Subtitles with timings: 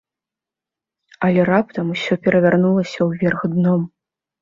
[1.27, 3.81] Але раптам усё перавярнулася ўверх дном.